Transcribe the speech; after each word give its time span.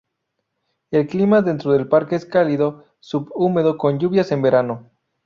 El 0.89 1.05
clima 1.05 1.43
dentro 1.43 1.73
del 1.73 1.87
parque 1.87 2.15
es 2.15 2.25
cálido 2.25 2.85
subhúmedo 3.01 3.77
con 3.77 3.99
lluvias 3.99 4.31
en 4.31 4.41
verano. 4.41 4.89